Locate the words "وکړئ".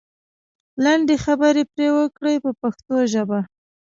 1.97-2.35